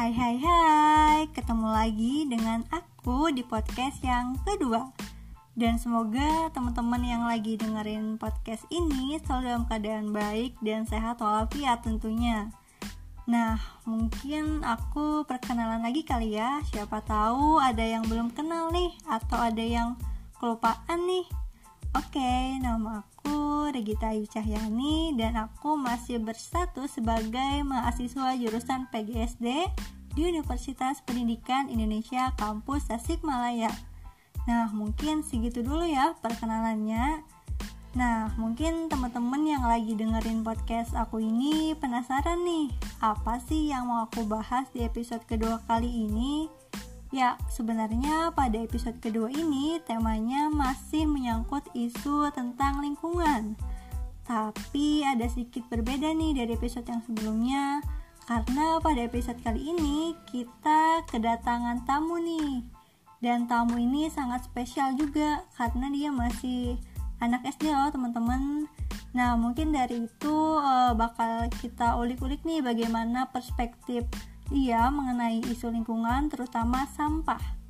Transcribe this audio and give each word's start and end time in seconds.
Hai 0.00 0.16
hai 0.16 0.36
hai, 0.40 1.28
ketemu 1.36 1.76
lagi 1.76 2.24
dengan 2.24 2.64
aku 2.72 3.28
di 3.36 3.44
podcast 3.44 4.00
yang 4.00 4.32
kedua. 4.48 4.88
Dan 5.52 5.76
semoga 5.76 6.48
teman-teman 6.56 7.04
yang 7.04 7.28
lagi 7.28 7.60
dengerin 7.60 8.16
podcast 8.16 8.64
ini 8.72 9.20
selalu 9.20 9.44
dalam 9.44 9.64
keadaan 9.68 10.08
baik 10.08 10.56
dan 10.64 10.88
sehat 10.88 11.20
walafiat 11.20 11.84
tentunya. 11.84 12.48
Nah, 13.28 13.60
mungkin 13.84 14.64
aku 14.64 15.28
perkenalan 15.28 15.84
lagi 15.84 16.00
kali 16.00 16.32
ya. 16.32 16.64
Siapa 16.72 17.04
tahu 17.04 17.60
ada 17.60 17.84
yang 17.84 18.00
belum 18.08 18.32
kenal 18.32 18.72
nih 18.72 18.96
Atau 19.04 19.36
ada 19.36 19.60
yang 19.60 20.00
kelupaan 20.40 21.04
nih 21.04 21.28
Oke, 21.90 22.54
nama 22.62 23.02
aku 23.02 23.66
Regita 23.74 24.14
Ayu 24.14 24.22
Cahyani 24.30 25.10
dan 25.18 25.34
aku 25.34 25.74
masih 25.74 26.22
berstatus 26.22 26.94
sebagai 26.94 27.66
mahasiswa 27.66 28.38
jurusan 28.38 28.86
PGSD 28.94 29.66
di 30.14 30.22
Universitas 30.22 31.02
Pendidikan 31.02 31.66
Indonesia 31.66 32.30
Kampus 32.38 32.86
Tasikmalaya. 32.86 33.74
Nah, 34.46 34.70
mungkin 34.70 35.26
segitu 35.26 35.66
dulu 35.66 35.82
ya 35.82 36.14
perkenalannya. 36.22 37.26
Nah, 37.98 38.38
mungkin 38.38 38.86
teman-teman 38.86 39.42
yang 39.42 39.66
lagi 39.66 39.98
dengerin 39.98 40.46
podcast 40.46 40.94
aku 40.94 41.18
ini 41.18 41.74
penasaran 41.74 42.38
nih, 42.46 42.70
apa 43.02 43.42
sih 43.50 43.74
yang 43.74 43.90
mau 43.90 44.06
aku 44.06 44.30
bahas 44.30 44.70
di 44.70 44.86
episode 44.86 45.26
kedua 45.26 45.58
kali 45.66 45.90
ini? 45.90 46.46
Ya, 47.10 47.34
sebenarnya 47.50 48.30
pada 48.38 48.54
episode 48.62 48.94
kedua 49.02 49.34
ini 49.34 49.82
temanya 49.82 50.46
masih 50.46 51.10
menyangkut 51.10 51.66
isu 51.74 52.30
tentang 52.30 52.78
lingkungan. 52.78 53.58
Tapi 54.22 55.02
ada 55.02 55.26
sedikit 55.26 55.66
berbeda 55.66 56.14
nih 56.14 56.38
dari 56.38 56.54
episode 56.54 56.86
yang 56.86 57.02
sebelumnya 57.02 57.82
karena 58.30 58.78
pada 58.78 59.02
episode 59.02 59.42
kali 59.42 59.74
ini 59.74 60.14
kita 60.30 61.02
kedatangan 61.10 61.82
tamu 61.82 62.22
nih. 62.22 62.62
Dan 63.18 63.50
tamu 63.50 63.82
ini 63.82 64.06
sangat 64.06 64.46
spesial 64.46 64.94
juga 64.94 65.42
karena 65.58 65.90
dia 65.90 66.14
masih 66.14 66.78
anak 67.18 67.42
SD 67.42 67.74
loh 67.74 67.90
teman-teman. 67.90 68.70
Nah, 69.10 69.34
mungkin 69.34 69.74
dari 69.74 70.06
itu 70.06 70.36
uh, 70.62 70.94
bakal 70.94 71.50
kita 71.58 71.98
ulik-ulik 71.98 72.46
nih 72.46 72.62
bagaimana 72.62 73.26
perspektif 73.34 74.06
dia 74.50 74.90
mengenai 74.90 75.40
isu 75.46 75.70
lingkungan 75.70 76.26
terutama 76.26 76.84
sampah 76.92 77.60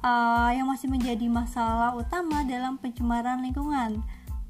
uh, 0.00 0.50
yang 0.52 0.66
masih 0.68 0.88
menjadi 0.90 1.28
masalah 1.28 1.92
utama 1.92 2.42
dalam 2.44 2.80
pencemaran 2.80 3.40
lingkungan. 3.44 4.00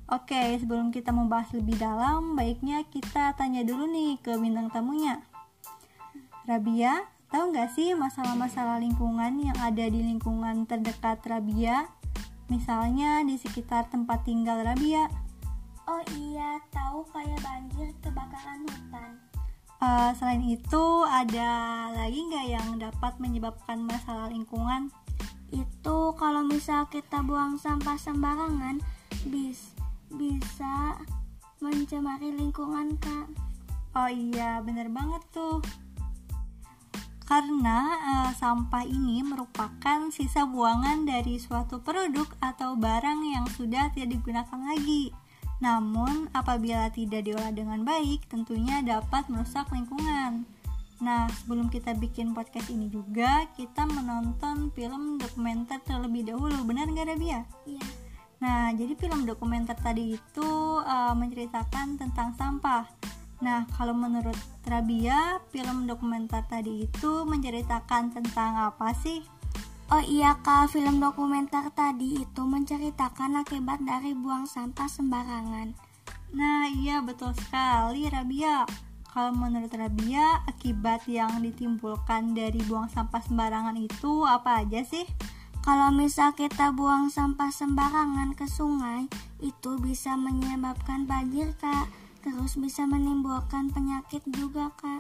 Oke, 0.07 0.55
sebelum 0.63 0.95
kita 0.95 1.11
membahas 1.11 1.51
lebih 1.51 1.83
dalam, 1.83 2.39
baiknya 2.39 2.87
kita 2.87 3.35
tanya 3.35 3.67
dulu 3.67 3.91
nih 3.91 4.23
ke 4.23 4.39
bintang 4.39 4.71
tamunya. 4.71 5.19
Rabia, 6.47 7.11
tahu 7.27 7.51
nggak 7.51 7.75
sih 7.75 7.91
masalah-masalah 7.99 8.79
lingkungan 8.79 9.43
yang 9.43 9.59
ada 9.59 9.83
di 9.83 9.99
lingkungan 9.99 10.63
terdekat 10.71 11.27
Rabia? 11.27 11.91
Misalnya 12.47 13.27
di 13.27 13.35
sekitar 13.35 13.91
tempat 13.91 14.23
tinggal 14.23 14.63
Rabia. 14.63 15.11
Oh 15.91 16.03
iya, 16.15 16.63
tahu 16.71 17.03
kayak 17.11 17.43
banjir 17.43 17.91
kebakaran 17.99 18.63
hutan. 18.63 19.11
Uh, 19.77 20.11
selain 20.17 20.41
itu, 20.41 20.85
ada 21.05 21.51
lagi 21.93 22.17
nggak 22.17 22.47
yang 22.49 22.69
dapat 22.81 23.13
menyebabkan 23.21 23.85
masalah 23.85 24.33
lingkungan? 24.33 24.89
Itu 25.53 26.17
kalau 26.17 26.43
misal 26.49 26.89
kita 26.89 27.21
buang 27.21 27.61
sampah 27.61 28.01
sembarangan, 28.01 28.81
bis 29.29 29.77
bisa 30.09 30.97
mencemari 31.61 32.33
lingkungan, 32.33 32.97
Kak. 32.97 33.29
Oh 33.97 34.09
iya, 34.09 34.65
bener 34.65 34.89
banget 34.89 35.21
tuh. 35.33 35.61
Karena 37.27 37.99
uh, 37.99 38.31
sampah 38.39 38.87
ini 38.87 39.21
merupakan 39.27 40.09
sisa 40.15 40.47
buangan 40.47 41.05
dari 41.05 41.43
suatu 41.43 41.83
produk 41.83 42.31
atau 42.39 42.79
barang 42.79 43.21
yang 43.27 43.47
sudah 43.51 43.91
tidak 43.93 44.15
digunakan 44.15 44.61
lagi. 44.63 45.11
Namun, 45.57 46.29
apabila 46.37 46.93
tidak 46.93 47.25
diolah 47.25 47.53
dengan 47.53 47.81
baik, 47.81 48.29
tentunya 48.29 48.85
dapat 48.85 49.29
merusak 49.33 49.69
lingkungan. 49.73 50.45
Nah, 51.01 51.29
sebelum 51.29 51.69
kita 51.69 51.93
bikin 51.97 52.33
podcast 52.33 52.73
ini 52.73 52.89
juga, 52.89 53.49
kita 53.57 53.85
menonton 53.85 54.73
film 54.73 55.21
dokumenter 55.21 55.81
terlebih 55.85 56.29
dahulu. 56.29 56.65
Benar 56.65 56.89
nggak, 56.89 57.09
Rabia? 57.13 57.41
Iya. 57.69 57.85
Nah, 58.37 58.69
jadi 58.77 58.93
film 58.97 59.25
dokumenter 59.25 59.77
tadi 59.81 60.17
itu 60.17 60.49
uh, 60.85 61.13
menceritakan 61.17 61.97
tentang 61.97 62.37
sampah. 62.37 62.85
Nah, 63.45 63.69
kalau 63.77 63.93
menurut 63.93 64.37
Rabia, 64.65 65.41
film 65.53 65.85
dokumenter 65.85 66.45
tadi 66.49 66.89
itu 66.89 67.25
menceritakan 67.29 68.17
tentang 68.17 68.57
apa 68.57 68.97
sih? 68.97 69.21
Oh 69.87 70.03
iya 70.03 70.35
kak, 70.43 70.75
film 70.75 70.99
dokumenter 70.99 71.71
tadi 71.71 72.19
itu 72.19 72.43
menceritakan 72.43 73.39
akibat 73.39 73.79
dari 73.87 74.19
buang 74.19 74.43
sampah 74.43 74.91
sembarangan. 74.91 75.79
Nah 76.35 76.67
iya 76.67 76.99
betul 77.07 77.31
sekali 77.39 78.11
Rabia. 78.11 78.67
Kalau 79.07 79.31
menurut 79.31 79.71
Rabia, 79.71 80.43
akibat 80.51 81.07
yang 81.07 81.39
ditimbulkan 81.39 82.35
dari 82.35 82.59
buang 82.67 82.91
sampah 82.91 83.23
sembarangan 83.23 83.79
itu 83.79 84.27
apa 84.27 84.67
aja 84.67 84.83
sih? 84.83 85.07
Kalau 85.63 85.95
misal 85.95 86.35
kita 86.35 86.75
buang 86.75 87.07
sampah 87.07 87.55
sembarangan 87.55 88.35
ke 88.35 88.51
sungai, 88.51 89.07
itu 89.39 89.79
bisa 89.79 90.19
menyebabkan 90.19 91.07
banjir 91.07 91.55
kak. 91.63 91.87
Terus 92.27 92.59
bisa 92.59 92.91
menimbulkan 92.91 93.71
penyakit 93.71 94.27
juga 94.35 94.75
kak. 94.75 94.99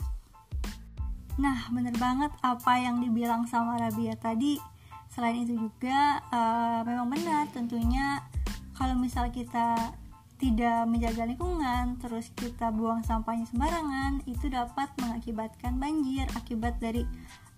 Nah 1.42 1.66
bener 1.74 1.98
banget 1.98 2.30
apa 2.38 2.78
yang 2.78 3.02
dibilang 3.02 3.50
sama 3.50 3.82
Rabia 3.82 4.14
tadi 4.14 4.75
selain 5.16 5.48
itu 5.48 5.56
juga 5.56 6.20
uh, 6.28 6.84
memang 6.84 7.08
benar 7.08 7.48
tentunya 7.48 8.20
kalau 8.76 8.92
misal 9.00 9.32
kita 9.32 9.96
tidak 10.36 10.84
menjaga 10.84 11.24
lingkungan 11.24 11.96
terus 11.96 12.28
kita 12.36 12.68
buang 12.68 13.00
sampahnya 13.00 13.48
sembarangan 13.48 14.20
itu 14.28 14.52
dapat 14.52 14.92
mengakibatkan 15.00 15.80
banjir 15.80 16.28
akibat 16.36 16.76
dari 16.76 17.08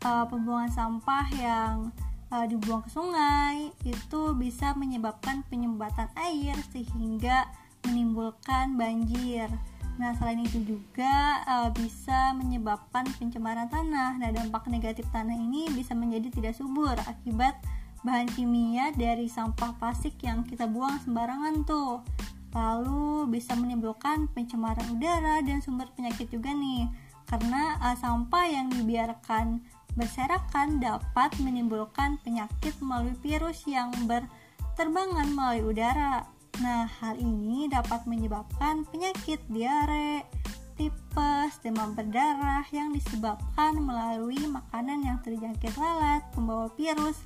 uh, 0.06 0.22
pembuangan 0.30 0.70
sampah 0.70 1.26
yang 1.34 1.90
uh, 2.30 2.46
dibuang 2.46 2.86
ke 2.86 2.90
sungai 2.94 3.74
itu 3.82 4.22
bisa 4.38 4.78
menyebabkan 4.78 5.42
penyumbatan 5.50 6.06
air 6.14 6.54
sehingga 6.70 7.50
menimbulkan 7.82 8.78
banjir 8.78 9.50
Nah, 9.98 10.14
selain 10.14 10.38
itu 10.46 10.62
juga 10.62 11.42
uh, 11.42 11.70
bisa 11.74 12.32
menyebabkan 12.38 13.02
pencemaran 13.18 13.66
tanah. 13.66 14.14
Nah, 14.14 14.30
dampak 14.30 14.70
negatif 14.70 15.04
tanah 15.10 15.34
ini 15.34 15.66
bisa 15.74 15.92
menjadi 15.92 16.30
tidak 16.30 16.54
subur 16.54 16.94
akibat 17.10 17.58
bahan 18.06 18.30
kimia 18.30 18.94
dari 18.94 19.26
sampah 19.26 19.74
plastik 19.74 20.14
yang 20.22 20.46
kita 20.46 20.70
buang 20.70 21.02
sembarangan 21.02 21.66
tuh. 21.66 22.06
Lalu 22.54 23.26
bisa 23.26 23.58
menimbulkan 23.58 24.30
pencemaran 24.30 24.86
udara 24.94 25.42
dan 25.42 25.58
sumber 25.58 25.90
penyakit 25.98 26.30
juga 26.30 26.54
nih. 26.54 26.86
Karena 27.26 27.76
uh, 27.82 27.98
sampah 27.98 28.46
yang 28.46 28.70
dibiarkan 28.70 29.60
berserakan 29.98 30.78
dapat 30.78 31.34
menimbulkan 31.42 32.22
penyakit 32.22 32.78
melalui 32.78 33.18
virus 33.18 33.66
yang 33.66 33.90
berterbangan 34.06 35.26
melalui 35.34 35.74
udara. 35.74 36.37
Nah, 36.58 36.90
hal 36.90 37.14
ini 37.22 37.70
dapat 37.70 38.02
menyebabkan 38.10 38.82
penyakit 38.90 39.38
diare, 39.46 40.26
tipes, 40.74 41.54
demam 41.62 41.94
berdarah 41.94 42.66
yang 42.74 42.90
disebabkan 42.90 43.78
melalui 43.78 44.42
makanan 44.42 45.06
yang 45.06 45.18
terjangkit 45.22 45.78
lalat, 45.78 46.26
pembawa 46.34 46.66
virus, 46.74 47.22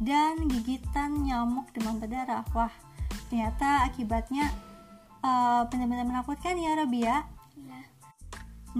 dan 0.00 0.48
gigitan 0.48 1.28
nyamuk 1.28 1.68
demam 1.76 2.00
berdarah. 2.00 2.40
Wah, 2.56 2.72
ternyata 3.28 3.84
akibatnya 3.84 4.48
uh, 5.20 5.68
benar-benar 5.68 6.08
menakutkan 6.08 6.56
ya, 6.56 6.72
Rabia. 6.80 7.28
Iya. 7.60 7.80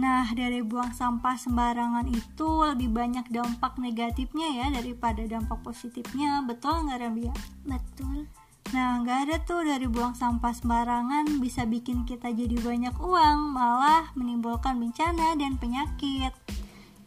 Nah, 0.00 0.24
dari 0.32 0.64
buang 0.64 0.96
sampah 0.96 1.36
sembarangan 1.36 2.08
itu 2.08 2.48
lebih 2.64 2.88
banyak 2.88 3.28
dampak 3.28 3.76
negatifnya 3.76 4.48
ya 4.64 4.66
daripada 4.80 5.28
dampak 5.28 5.60
positifnya. 5.60 6.40
Betul 6.48 6.88
nggak, 6.88 7.04
Rabia? 7.04 7.34
Betul. 7.68 8.24
Nah, 8.70 9.02
nggak 9.02 9.18
ada 9.26 9.36
tuh 9.42 9.66
dari 9.66 9.90
buang 9.90 10.14
sampah 10.14 10.54
sembarangan 10.54 11.42
bisa 11.42 11.66
bikin 11.66 12.06
kita 12.06 12.30
jadi 12.30 12.54
banyak 12.62 12.94
uang, 13.02 13.50
malah 13.50 14.14
menimbulkan 14.14 14.78
bencana 14.78 15.34
dan 15.34 15.58
penyakit. 15.58 16.30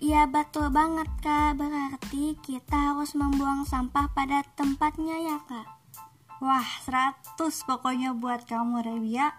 Iya 0.03 0.27
betul 0.27 0.67
banget 0.75 1.07
kak, 1.23 1.55
berarti 1.55 2.35
kita 2.43 2.91
harus 2.91 3.15
membuang 3.15 3.63
sampah 3.63 4.11
pada 4.11 4.43
tempatnya 4.59 5.15
ya 5.15 5.39
kak. 5.47 5.63
Wah, 6.43 6.67
100 6.83 7.39
pokoknya 7.39 8.11
buat 8.11 8.43
kamu 8.43 8.83
Rebia. 8.83 9.31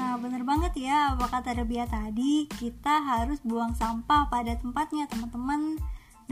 Nah, 0.00 0.16
bener 0.16 0.48
banget 0.48 0.72
ya 0.80 1.12
apa 1.12 1.28
kata 1.28 1.52
Rebia 1.52 1.84
tadi, 1.84 2.48
kita 2.48 3.04
harus 3.04 3.44
buang 3.44 3.76
sampah 3.76 4.32
pada 4.32 4.56
tempatnya 4.56 5.04
teman-teman. 5.12 5.76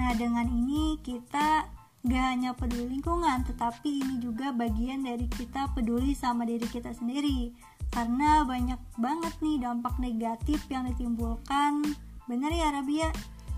Nah, 0.01 0.11
dengan 0.17 0.49
ini 0.49 0.97
kita 1.05 1.69
gak 2.07 2.25
hanya 2.33 2.51
peduli 2.55 2.99
lingkungan 2.99 3.43
tetapi 3.45 4.01
ini 4.01 4.23
juga 4.23 4.55
bagian 4.55 5.03
dari 5.03 5.27
kita 5.27 5.75
peduli 5.75 6.15
sama 6.15 6.47
diri 6.47 6.65
kita 6.65 6.95
sendiri 6.95 7.51
karena 7.91 8.47
banyak 8.47 8.79
banget 8.97 9.35
nih 9.43 9.59
dampak 9.63 9.95
negatif 9.99 10.63
yang 10.71 10.87
ditimbulkan 10.87 11.83
bener 12.27 12.51
ya 12.51 12.75
Rabia? 12.75 13.11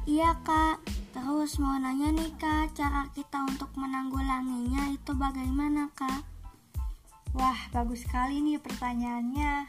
Iya 0.09 0.41
kak, 0.41 0.81
terus 1.13 1.61
mau 1.61 1.77
nanya 1.77 2.09
nih 2.09 2.33
kak, 2.41 2.73
cara 2.73 3.13
kita 3.13 3.45
untuk 3.45 3.69
menanggulanginya 3.77 4.97
itu 4.97 5.13
bagaimana 5.13 5.93
kak? 5.93 6.25
Wah, 7.37 7.61
bagus 7.77 8.09
sekali 8.09 8.41
nih 8.41 8.57
pertanyaannya. 8.57 9.69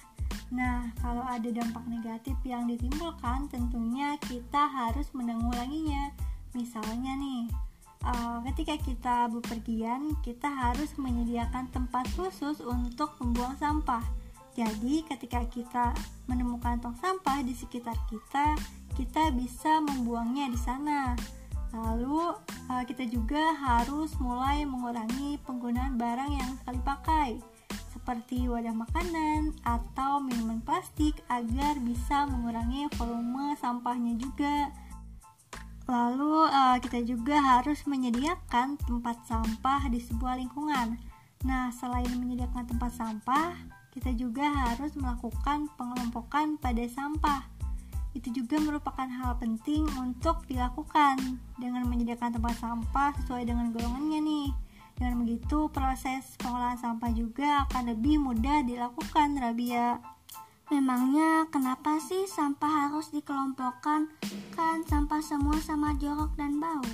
Nah, 0.56 0.96
kalau 1.04 1.22
ada 1.28 1.46
dampak 1.52 1.84
negatif 1.92 2.40
yang 2.48 2.72
ditimbulkan, 2.72 3.52
tentunya 3.52 4.16
kita 4.26 4.66
harus 4.66 5.12
menanggulanginya. 5.12 6.16
Misalnya 6.56 7.14
nih, 7.20 7.29
uh, 8.10 8.40
ketika 8.52 8.76
kita 8.82 9.18
bepergian, 9.30 10.18
kita 10.26 10.50
harus 10.50 10.90
menyediakan 10.98 11.70
tempat 11.70 12.10
khusus 12.18 12.58
untuk 12.66 13.14
membuang 13.22 13.54
sampah. 13.62 14.02
Jadi, 14.58 15.06
ketika 15.06 15.46
kita 15.48 15.86
menemukan 16.26 16.82
tong 16.82 16.98
sampah 16.98 17.46
di 17.46 17.54
sekitar 17.54 17.96
kita, 18.10 18.58
kita 18.98 19.32
bisa 19.32 19.80
membuangnya 19.80 20.52
di 20.52 20.60
sana. 20.60 21.14
Lalu 21.70 22.34
uh, 22.68 22.84
kita 22.84 23.06
juga 23.06 23.54
harus 23.54 24.18
mulai 24.18 24.66
mengurangi 24.66 25.38
penggunaan 25.46 26.02
barang 26.02 26.32
yang 26.34 26.52
sekali 26.60 26.82
pakai 26.82 27.30
seperti 27.94 28.50
wadah 28.50 28.74
makanan 28.74 29.54
atau 29.62 30.18
minuman 30.18 30.66
plastik 30.66 31.14
agar 31.30 31.78
bisa 31.78 32.26
mengurangi 32.26 32.90
volume 32.98 33.54
sampahnya 33.62 34.18
juga. 34.18 34.74
Lalu 35.90 36.46
uh, 36.46 36.78
kita 36.78 37.02
juga 37.02 37.42
harus 37.42 37.82
menyediakan 37.90 38.78
tempat 38.78 39.18
sampah 39.26 39.90
di 39.90 39.98
sebuah 39.98 40.38
lingkungan. 40.38 41.02
Nah, 41.50 41.74
selain 41.74 42.14
menyediakan 42.14 42.70
tempat 42.70 42.94
sampah, 42.94 43.58
kita 43.90 44.14
juga 44.14 44.46
harus 44.70 44.94
melakukan 44.94 45.66
pengelompokan 45.74 46.62
pada 46.62 46.86
sampah 46.86 47.60
itu 48.18 48.42
juga 48.42 48.58
merupakan 48.58 49.06
hal 49.06 49.38
penting 49.38 49.86
untuk 50.02 50.42
dilakukan 50.50 51.38
dengan 51.62 51.86
menyediakan 51.86 52.42
tempat 52.42 52.58
sampah 52.58 53.14
sesuai 53.22 53.46
dengan 53.46 53.70
golongannya 53.70 54.20
nih. 54.26 54.50
Dengan 54.98 55.24
begitu, 55.24 55.70
proses 55.72 56.36
pengolahan 56.42 56.76
sampah 56.76 57.14
juga 57.16 57.70
akan 57.70 57.96
lebih 57.96 58.20
mudah 58.20 58.66
dilakukan, 58.66 59.38
Rabia. 59.40 60.02
Memangnya 60.70 61.50
kenapa 61.50 61.98
sih 61.98 62.30
sampah 62.30 62.94
harus 62.94 63.10
dikelompokkan? 63.10 64.06
Kan 64.54 64.86
sampah 64.86 65.18
semua 65.18 65.58
sama 65.58 65.98
jorok 65.98 66.38
dan 66.38 66.62
bau. 66.62 66.86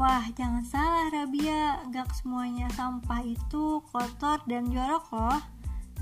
Wah, 0.00 0.24
jangan 0.32 0.64
salah 0.64 1.12
Rabia, 1.12 1.84
gak 1.92 2.08
semuanya 2.16 2.72
sampah 2.72 3.20
itu 3.20 3.84
kotor 3.92 4.40
dan 4.48 4.72
jorok 4.72 5.04
loh. 5.12 5.40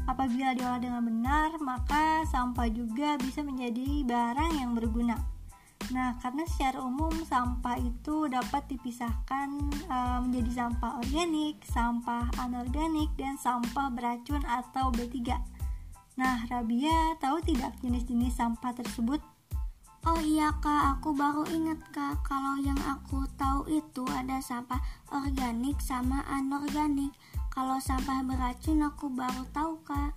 Apabila 0.07 0.55
diolah 0.55 0.79
dengan 0.79 1.03
benar, 1.03 1.59
maka 1.59 2.23
sampah 2.31 2.71
juga 2.71 3.19
bisa 3.19 3.43
menjadi 3.43 4.07
barang 4.07 4.63
yang 4.63 4.79
berguna. 4.79 5.19
Nah, 5.91 6.15
karena 6.23 6.47
secara 6.47 6.79
umum 6.79 7.11
sampah 7.27 7.75
itu 7.77 8.31
dapat 8.31 8.65
dipisahkan 8.71 9.49
e, 9.91 9.99
menjadi 10.25 10.65
sampah 10.65 11.03
organik, 11.03 11.59
sampah 11.67 12.31
anorganik, 12.39 13.11
dan 13.19 13.35
sampah 13.35 13.91
beracun 13.91 14.41
atau 14.47 14.95
B3. 14.95 15.37
Nah, 16.13 16.45
Rabia 16.49 17.17
tahu 17.17 17.41
tidak 17.41 17.73
jenis-jenis 17.81 18.37
sampah 18.37 18.77
tersebut? 18.77 19.21
Oh 20.03 20.19
iya 20.19 20.51
kak, 20.59 20.99
aku 20.99 21.15
baru 21.15 21.47
ingat 21.47 21.79
kak 21.95 22.27
Kalau 22.27 22.59
yang 22.59 22.75
aku 22.83 23.23
tahu 23.39 23.71
itu 23.71 24.03
ada 24.11 24.43
sampah 24.43 24.83
organik 25.15 25.79
sama 25.79 26.27
anorganik. 26.27 27.15
Kalau 27.55 27.79
sampah 27.79 28.27
beracun 28.27 28.83
aku 28.83 29.07
baru 29.15 29.47
tahu 29.55 29.79
kak. 29.87 30.11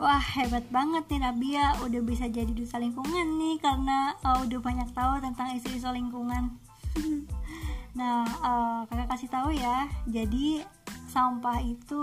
Wah 0.00 0.24
hebat 0.40 0.64
banget 0.72 1.04
nih 1.04 1.20
Rabia. 1.20 1.76
Udah 1.84 2.00
bisa 2.00 2.32
jadi 2.32 2.48
duta 2.48 2.80
lingkungan 2.80 3.36
nih 3.36 3.60
Karena 3.60 4.16
uh, 4.24 4.40
udah 4.48 4.60
banyak 4.64 4.88
tahu 4.96 5.20
tentang 5.20 5.52
isu-isu 5.52 5.92
lingkungan. 5.92 6.56
Nah 7.96 8.28
uh, 8.44 8.80
kakak 8.92 9.08
kasih 9.16 9.32
tahu 9.32 9.56
ya. 9.56 9.88
Jadi 10.04 10.60
sampah 11.16 11.64
itu 11.64 11.96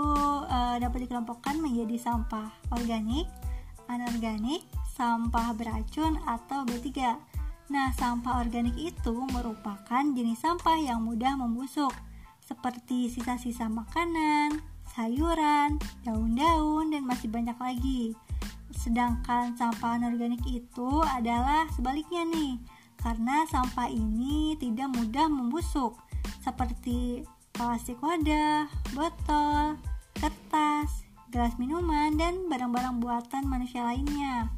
uh, 0.50 0.74
dapat 0.82 1.06
dikelompokkan 1.06 1.54
menjadi 1.62 2.02
sampah 2.02 2.50
organik, 2.74 3.30
anorganik, 3.86 4.66
sampah 4.98 5.54
beracun 5.54 6.18
atau 6.26 6.66
B3 6.66 6.90
Nah 7.64 7.94
sampah 7.96 8.44
organik 8.44 8.76
itu 8.76 9.14
merupakan 9.32 10.04
jenis 10.04 10.42
sampah 10.44 10.76
yang 10.76 11.00
mudah 11.00 11.32
membusuk 11.38 11.94
seperti 12.44 13.08
sisa-sisa 13.08 13.72
makanan, 13.72 14.60
sayuran, 14.92 15.80
daun-daun, 16.04 16.92
dan 16.92 17.08
masih 17.08 17.32
banyak 17.32 17.56
lagi. 17.56 18.12
Sedangkan 18.68 19.56
sampah 19.56 19.96
anorganik 19.96 20.44
itu 20.44 20.90
adalah 21.08 21.64
sebaliknya 21.72 22.28
nih, 22.28 22.60
karena 23.00 23.48
sampah 23.48 23.88
ini 23.88 24.60
tidak 24.60 24.92
mudah 24.92 25.24
membusuk, 25.32 25.96
seperti 26.44 27.24
plastik 27.54 28.02
wadah, 28.02 28.66
botol, 28.98 29.78
kertas, 30.18 31.06
gelas 31.30 31.54
minuman, 31.56 32.18
dan 32.18 32.50
barang-barang 32.50 32.98
buatan 32.98 33.46
manusia 33.46 33.86
lainnya. 33.86 34.50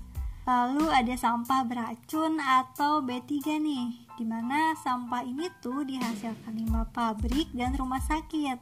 Lalu 0.49 0.89
ada 0.89 1.15
sampah 1.19 1.67
beracun 1.69 2.41
atau 2.41 3.05
B3 3.05 3.61
nih, 3.61 3.87
di 4.17 4.25
mana 4.25 4.73
sampah 4.81 5.27
ini 5.27 5.53
tuh 5.61 5.85
dihasilkan 5.85 6.57
limbah 6.57 6.89
pabrik 6.95 7.53
dan 7.53 7.77
rumah 7.77 8.01
sakit. 8.01 8.57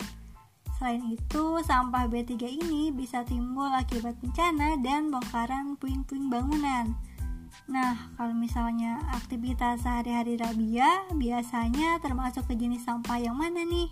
Selain 0.81 1.05
itu, 1.07 1.63
sampah 1.63 2.11
B3 2.11 2.35
ini 2.59 2.91
bisa 2.91 3.23
timbul 3.23 3.71
akibat 3.71 4.19
bencana 4.19 4.75
dan 4.83 5.15
bongkaran 5.15 5.79
puing-puing 5.79 6.27
bangunan. 6.27 6.91
Nah, 7.71 8.11
kalau 8.19 8.35
misalnya 8.35 8.99
aktivitas 9.15 9.87
sehari-hari 9.87 10.35
Rabia, 10.35 11.07
biasanya 11.15 12.03
termasuk 12.03 12.51
ke 12.51 12.59
jenis 12.59 12.83
sampah 12.83 13.23
yang 13.23 13.39
mana 13.39 13.63
nih? 13.63 13.89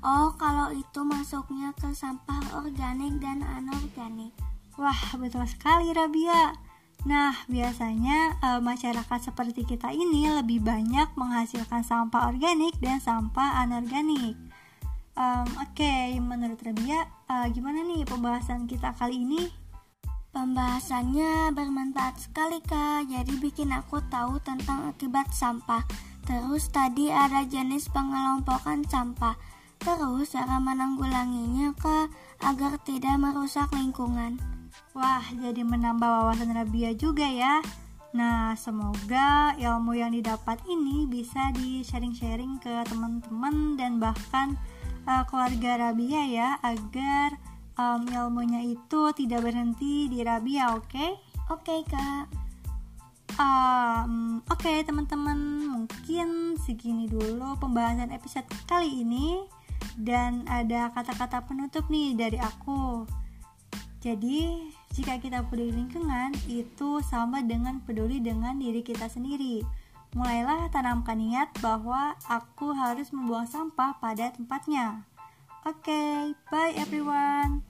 Oh, 0.00 0.32
kalau 0.40 0.72
itu 0.72 1.00
masuknya 1.04 1.76
ke 1.76 1.92
sampah 1.92 2.40
organik 2.56 3.20
dan 3.20 3.44
anorganik. 3.44 4.32
Wah, 4.80 5.12
betul 5.20 5.44
sekali 5.44 5.92
Rabia. 5.92 6.56
Nah, 7.04 7.32
biasanya 7.48 8.40
e, 8.40 8.48
masyarakat 8.60 9.20
seperti 9.32 9.64
kita 9.64 9.92
ini 9.92 10.28
lebih 10.28 10.64
banyak 10.64 11.12
menghasilkan 11.16 11.84
sampah 11.84 12.32
organik 12.32 12.76
dan 12.80 13.00
sampah 13.00 13.60
anorganik. 13.64 14.36
Um, 15.20 15.48
Oke, 15.60 15.84
okay, 15.84 16.16
menurut 16.16 16.56
Rabia, 16.64 17.04
uh, 17.28 17.44
gimana 17.52 17.84
nih 17.84 18.08
pembahasan 18.08 18.64
kita 18.64 18.96
kali 18.96 19.20
ini? 19.20 19.52
Pembahasannya 20.30 21.52
bermanfaat 21.52 22.30
sekali 22.30 22.62
kak, 22.62 23.10
jadi 23.10 23.34
bikin 23.42 23.74
aku 23.74 24.00
tahu 24.08 24.40
tentang 24.40 24.88
akibat 24.88 25.28
sampah. 25.34 25.82
Terus 26.24 26.70
tadi 26.70 27.10
ada 27.10 27.42
jenis 27.44 27.90
pengelompokan 27.90 28.86
sampah. 28.86 29.34
Terus 29.80 30.36
cara 30.36 30.60
menanggulanginya 30.60 31.72
kak, 31.80 32.12
agar 32.44 32.76
tidak 32.84 33.16
merusak 33.16 33.72
lingkungan. 33.72 34.36
Wah, 34.92 35.24
jadi 35.40 35.64
menambah 35.64 36.04
wawasan 36.04 36.52
Rabia 36.52 36.92
juga 36.92 37.24
ya. 37.24 37.64
Nah, 38.10 38.58
semoga 38.58 39.54
ilmu 39.56 39.96
yang 39.96 40.12
didapat 40.12 40.60
ini 40.66 41.06
bisa 41.06 41.54
di-sharing-sharing 41.54 42.58
ke 42.58 42.84
teman-teman 42.90 43.78
dan 43.78 44.02
bahkan 44.02 44.58
uh, 45.06 45.22
keluarga 45.30 45.88
Rabia 45.88 46.22
ya, 46.28 46.48
agar 46.60 47.38
um, 47.78 48.04
ilmunya 48.04 48.66
itu 48.66 49.14
tidak 49.16 49.46
berhenti 49.48 50.10
di 50.10 50.20
Rabia, 50.20 50.76
oke? 50.76 50.90
Okay? 50.90 51.10
Oke, 51.48 51.70
okay, 51.70 51.80
Kak. 51.86 52.24
Um, 53.38 54.42
oke, 54.50 54.58
okay, 54.58 54.82
teman-teman, 54.82 55.70
mungkin 55.70 56.58
segini 56.60 57.06
dulu 57.06 57.56
pembahasan 57.62 58.10
episode 58.10 58.44
kali 58.66 59.06
ini 59.06 59.40
dan 59.98 60.46
ada 60.50 60.92
kata-kata 60.92 61.46
penutup 61.46 61.86
nih 61.90 62.14
dari 62.18 62.38
aku. 62.38 63.06
Jadi, 64.00 64.70
jika 64.96 65.20
kita 65.20 65.44
peduli 65.46 65.76
lingkungan, 65.76 66.32
itu 66.48 67.04
sama 67.04 67.44
dengan 67.44 67.84
peduli 67.84 68.18
dengan 68.18 68.56
diri 68.56 68.80
kita 68.80 69.06
sendiri. 69.06 69.62
Mulailah 70.16 70.72
tanamkan 70.74 71.20
niat 71.20 71.54
bahwa 71.62 72.18
aku 72.26 72.74
harus 72.74 73.14
membuang 73.14 73.46
sampah 73.46 73.94
pada 74.02 74.34
tempatnya. 74.34 75.06
Oke, 75.62 75.92
okay, 75.92 76.16
bye 76.48 76.74
everyone. 76.74 77.69